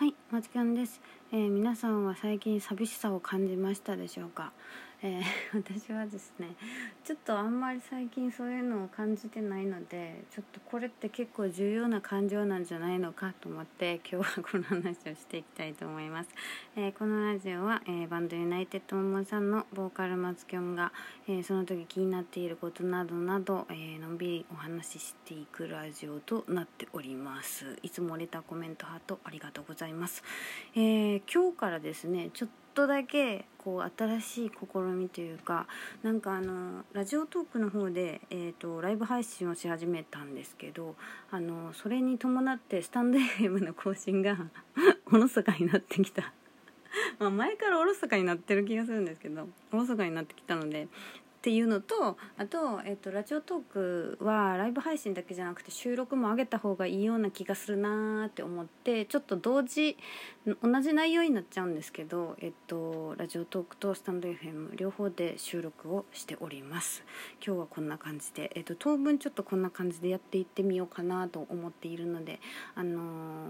[0.00, 0.98] はい、まちきゃんです、
[1.30, 4.54] えー皆さんは最近寂しさを感じましたでしょうか、
[5.02, 5.22] えー
[5.56, 6.54] 私はですね
[7.04, 16.30] ちょっとあんまり最近そういうのを感じてないのでちょっとこれって結構重要な感情なんじゃないのかと思って今日はこの話をしていきたいと思います、
[16.76, 20.92] えーこのラジオは、えーバンドユナイテッドモモさんのボーカルまつきょんが、
[21.26, 27.78] えーその時気になっていることなどなど、えーのんびりお話ししていくラジオとなっております。
[27.82, 30.22] いつもレターコメントハートありがとうございます、
[30.74, 35.66] えー今日からですねちょっとだけこう新しい試みというか
[36.02, 40.94] なんかあのラジオトークの方で、えー、とライブ配信をし始めたんですけど
[41.30, 44.36] あのそれに伴ってスタンド FM の更新が
[45.12, 46.32] おろそかになってきた。
[47.18, 50.88] ま前からおろそかになってる気がするんですけどおろそかになってきたので
[51.40, 59.96] っていうのとあと,、えっとラジオトークはライブ配信だけじゃなくて収録も上げた方がいいような気がするなーって思ってちょっと同時
[60.62, 67.02] 同じ内容になっちゃうんですけど、えっと、ラジオトークとスタンド FM 両方で収録をしております。
[67.42, 72.38] 今日はこんな感じで、えっと、当分ちょっとこんな感じでやっていってみようかなと思っているので
[72.74, 73.00] あの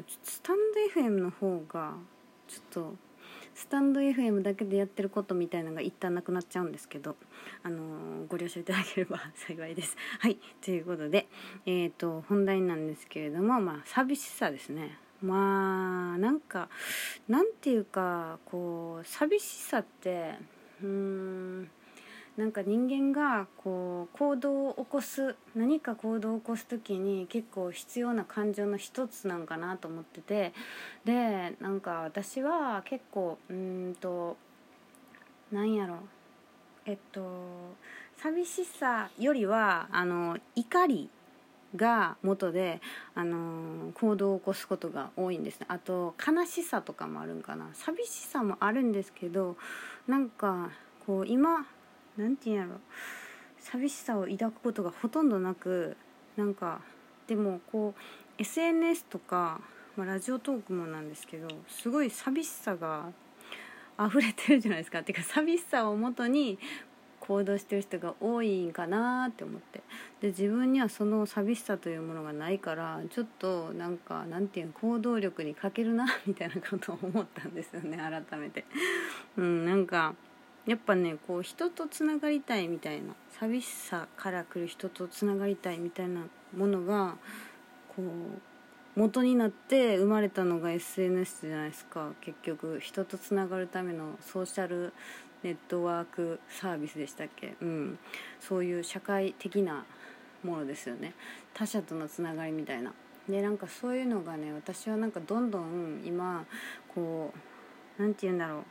[0.00, 0.56] ースタン
[0.94, 1.94] ド FM の方が
[2.48, 2.94] ちょっと
[3.54, 7.16] スタンド FM だけでやってることみたいなのが一旦なくなっちゃうんですけど、
[7.62, 9.96] あのーご了承いただければ幸いです。
[10.18, 11.28] はいということで、
[11.66, 14.98] えー、と本題なんですけれども、まあ、寂しさですね。
[15.22, 16.68] まあなんか
[17.28, 20.34] なんていうかこう寂しさって
[20.82, 21.70] うーん
[22.36, 30.52] なんか人間がこう行動を起こす何か行動を起こす時に結構必要な感情の一つなんかなと思ってて
[31.04, 34.36] でなんか私は結構うんと
[35.52, 35.98] なんやろ
[36.86, 37.20] えっと
[38.16, 41.10] 寂しさよりはあの怒り
[41.76, 42.80] が元で、
[43.14, 45.66] あの行動を起こすことが多いんですね。
[45.68, 47.68] あと悲しさとかもあるんかな。
[47.72, 49.56] 寂しさもあるんですけど
[50.06, 50.70] なんか
[51.04, 51.66] こう今
[52.16, 52.80] なんていうんやろ。
[53.58, 55.96] 寂しさを抱くことがほとんどなく
[56.36, 56.80] なんか
[57.26, 58.00] でもこう
[58.42, 59.60] SNS とか、
[59.96, 63.10] まあ、ラジオトークもなんですけどすごい寂しさが
[63.98, 65.02] 溢れてるじゃないですか。
[65.02, 66.58] てか寂しさをもとに
[67.20, 69.82] 行動してる人が多いんかなって思って。
[70.20, 78.64] で自分にはその寂しさというものがないからちょっとなんかなんていうの行動力に欠けるなみたいなことを思ったんですよね改めて。
[79.38, 80.14] うん、なんか
[80.66, 86.22] やっぱねこう人とつながりたいみたいな寂しさから来る人とつながりたいみたいな
[86.56, 87.16] ものが
[87.94, 92.12] こう元になって生まれたのが SNS じゃないですか。
[92.20, 94.92] 結局人とつながるためのソーシャル
[95.42, 97.56] ネットワークサービスでしたっけ？
[97.60, 97.98] うん。
[98.40, 99.84] そういう社会的な
[100.44, 101.12] ものですよね。
[101.52, 102.94] 他者とのつながりみたいな。
[103.28, 106.46] でなんかそういうのがね私はなんかどんどん今
[106.94, 107.34] こ
[107.98, 108.64] うなんて言うんだろう。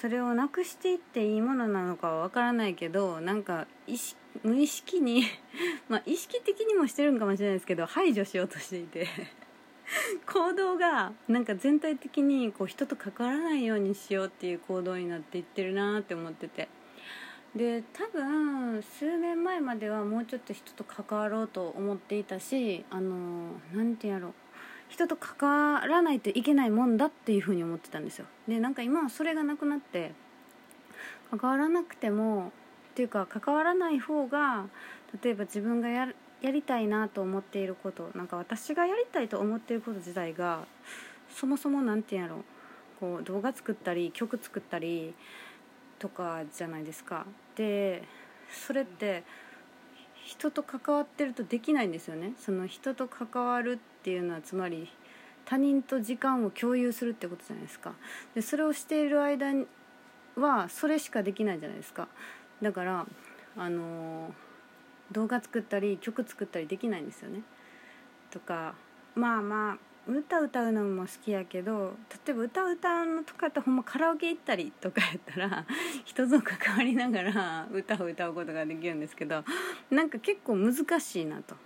[0.00, 5.24] それをなくしていっていいものなのかは分からないけどなんか意識無意識に
[5.88, 9.08] まあ意識的にもしてるんかもしれないですけど排除しようとしていて。
[10.26, 16.68] 行動がなんか全体的にこう人と関わらないようにしようっていう行動になっていってるなって思ってて。
[17.56, 24.34] で多分数年前まではもうちょっと人と関わろうと思っていたしあのなんてやろう。
[24.88, 28.26] 人と関わらないといけないもんだっていうふうに思ってたんですよ。
[28.46, 30.12] でなんか今はそれがなくなって
[31.30, 32.52] 関わらなくても
[32.90, 34.66] っていうか関わらない方が
[35.22, 36.08] 例えば自分がや
[36.40, 40.66] やりたいなと思っていることなんか私がやりたいと思っていること自体が
[41.30, 42.44] そもそも何て言うんやろ
[43.00, 45.14] こう動画作ったり曲作ったり
[45.98, 47.26] とかじゃないですか。
[47.56, 48.02] で
[48.50, 49.24] それって
[50.28, 52.34] 人と関わってるとできないんですよね。
[52.36, 54.86] その人と関わるっていうのはつまり
[55.46, 57.94] 他人と時間を共有するってことじゃないですか。
[58.34, 59.64] でそれをしている間
[60.36, 62.08] はそれしかできないじゃないですか。
[62.60, 63.06] だから
[63.56, 64.34] あの
[65.12, 67.40] 動画作ったり曲作ったりできないんですよね。
[68.30, 68.74] とか
[69.14, 71.92] まあまあ歌歌うのも好きやけど
[72.26, 75.66] 例えば歌歌うのとかやってほんまカラオケ行ったりとかやったら
[76.06, 79.44] 人と関わりながら歌を歌うことができるんですけど
[79.90, 81.56] なんか結構難しいなと。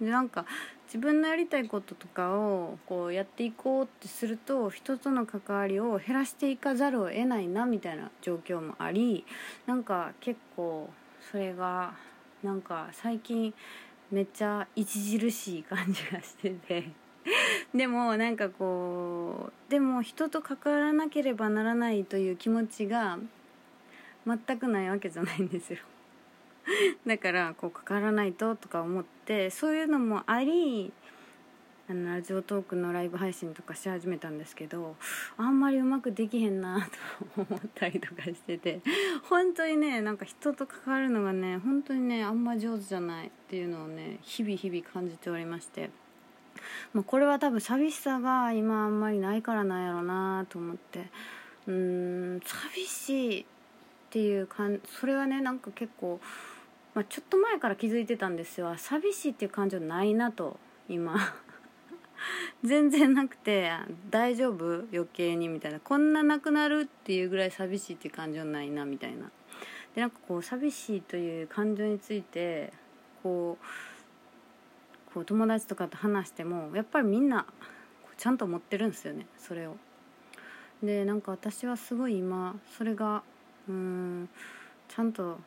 [0.00, 0.46] でなんか
[0.86, 9.26] 自分のやりたいこととかをこうやっていこうってすると人との関わりを減らしていかざるを得ないなみたいな状況もあり
[9.66, 10.88] なんか結構
[11.30, 11.94] それが
[12.42, 13.52] なんか最近
[14.10, 16.90] めっちゃ著しい感じがしてて
[17.74, 23.18] でもなんかこうでも人と関わらなければならないという気持ちが
[24.26, 25.78] 全くないわけじゃないんですよ
[27.06, 30.92] だからこう関わらないととか思ってそういうのもあり
[31.88, 34.94] あのラジオトークのライブ配信とかし始めたんですけど
[35.36, 36.88] あんまりうまくできへんな
[37.36, 38.80] と思ったりとかしてて
[39.24, 45.90] 本当にねなんか人と関わるのがね本当にねあんま上手じゃないっていうのをね日々日々感じておりまして。
[46.92, 51.10] まあ、これは多分寂しさが今あんまりないからなんやろうなと思って。
[51.66, 53.44] うーん寂しいっ
[54.10, 56.20] ていう感それはねなんか結構、
[56.94, 58.74] まあ、ちょっと前から気づいてたんですよ。
[58.76, 60.58] 寂しいっていう感情ないなと
[60.88, 61.16] 今。
[62.64, 63.72] 全然なくて
[64.10, 64.86] 大丈夫？
[64.92, 65.80] 余計にみたいな。
[65.80, 69.30] こんななくなるっていうぐらい寂しいっていう感情ないなみたいな。
[69.94, 72.72] でなんかこう寂しいという感情について
[73.22, 73.64] こう
[75.14, 77.46] こう友達とかと話してもやっぱりみんな
[78.16, 79.76] ちゃんと持ってるんですよねそれを。
[80.82, 83.22] でなんか私はすごい今それが
[83.68, 84.28] うん
[84.88, 85.38] ちゃんと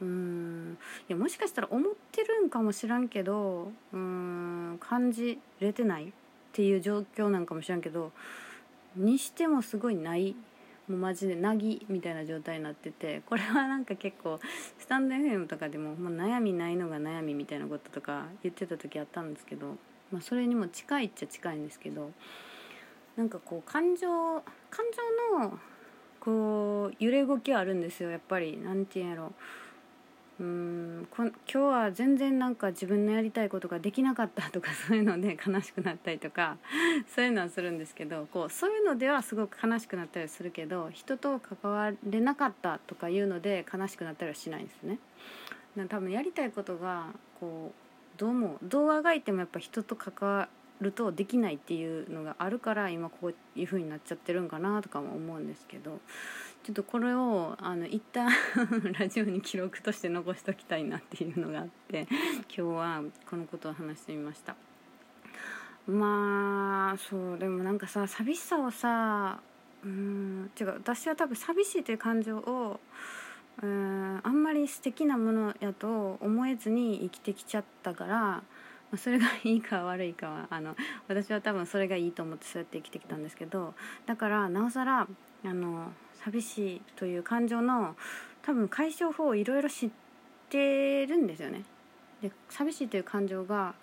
[0.00, 6.12] うんいやもしかしたら思ってるんかもしらんけどうん感じれてないっ
[6.52, 8.12] ていう状況なんかもしらんけど
[8.96, 10.34] にしてもすごいない
[10.88, 14.38] もうマジでなぎみたいな状態になっててこれはなんか結構
[14.78, 19.76] スタンド FM とかでも、もう悩みないのが悩みみたいなこととか言ってた時あったんですけど、
[20.12, 22.10] まあ、それにも近いっちゃ近いんですけど
[23.16, 24.42] なんかこう感情感
[25.30, 25.58] 情の
[26.20, 28.10] こう揺れ動きはあるんですよ。
[28.10, 29.32] やっぱり何て言うんやろう。
[30.42, 36.56] んこ今日は全然なんか自分のやりたいことができなかったとか そういうので悲しくなったりとか
[37.06, 44.98] そういうのはするんですけどこうそういうのではすごく悲しくなったりするけど人と関われなかったとかいうので悲しくなったりはしないんですね。
[45.88, 47.06] 多分やりたいことが
[47.40, 50.48] こうどうもどうあがいてもやっぱ人と関わ
[50.84, 55.98] るとできないっていうのがあるから今こういう風になっちゃってるんかなとかも思うんですけど
[56.62, 58.30] ちょっとこれをあの一旦
[58.98, 64.54] ラジオに記録として残しときたいなっていうのがあって今日はこのことを話してみました。
[65.86, 69.40] まあそうでもなんかさ寂しさをさ
[69.84, 72.80] うん違う私は多分寂しいという感情を
[73.62, 78.42] うんあんまり素敵なものやと思えずに生きてきちゃったから
[78.96, 80.76] それがいいか悪いかはあの
[81.08, 83.74] 私は多分それがいいと思ってそうやって生きてきたんですけど
[84.06, 85.06] だからなおさら
[85.44, 85.92] あの
[86.24, 87.96] 寂しいという感情の
[88.42, 89.90] 多分解消法をいろいろ知っ
[90.48, 91.64] てるんですよね。
[92.22, 93.74] で寂しいという感情が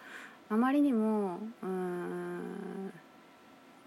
[0.50, 2.92] あまりにもうん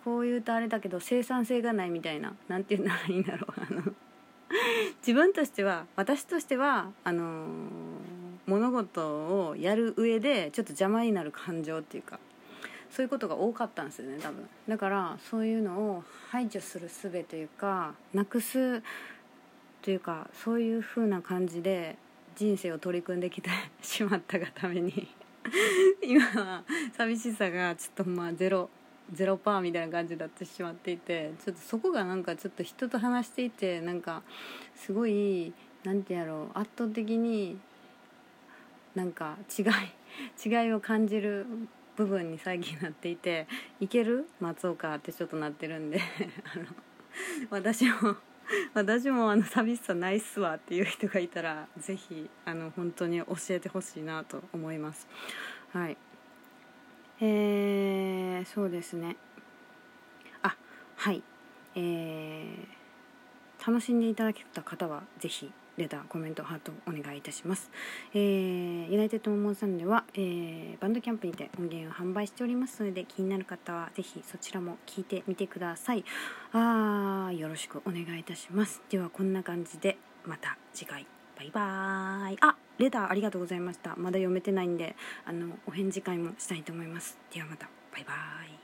[0.05, 3.83] こう言うとあれだけど生産性がないみたいな何て言うならいいんだろうあの
[5.01, 7.47] 自分としては私としてはあの
[8.47, 9.01] 物事
[9.49, 12.19] をやる上でちょっと邪魔になる感情っていうか
[12.91, 14.49] そういうことが多かったんですよね多分。
[14.69, 18.83] だからそういうのを排除する術というかなくす
[19.83, 21.97] というかそういう風な感じで
[22.37, 23.51] 人生を取り組んできて
[23.83, 25.09] しまったがために
[26.03, 26.65] 今は
[26.97, 28.71] 寂しさがちょっとまあゼロ
[29.13, 34.23] ゼロパーみたいな感じになってしまっていてちょっとそこがなんかちょっと人と話していてなんか
[34.75, 35.53] すごい
[35.85, 37.59] なんてやろう圧倒的に
[38.95, 39.67] なんか違い
[40.45, 41.47] 違いを感じる
[41.97, 43.47] 部分に最近なっていて
[43.81, 44.29] 「いける？
[44.41, 46.01] 松岡」ってちょっとなってるんで
[46.55, 46.65] あの
[47.51, 48.17] 私も
[48.75, 55.07] 私もあの寂しさないっすわっていう人がいたら是非あの本当に教えてほしいなと思います。
[55.73, 55.97] はい。
[57.21, 59.17] えー、そうですね。
[60.43, 60.57] あ
[60.97, 61.23] はい。
[61.77, 62.67] えー、
[63.67, 67.71] 楽しんでいただけた方は是非レターコメントハートお願いいたします、
[68.15, 76.05] えー、ユナイテッドモモンさんでは、えー、バンドキャンプにて音源を販売しておりますので気になる方はぜひそちらも聞いてみてください。
[76.53, 78.83] あーよろしくお願いいたします。
[78.89, 81.07] ではこんな感じでまた次回
[81.37, 82.37] バイバーイ。
[82.41, 83.97] あレターありがとうございました。
[83.97, 84.95] まだ読めてないんで
[85.25, 87.19] あのお返事会もしたいと思います。
[87.33, 87.69] ではまた。
[87.93, 88.64] バイバーイ。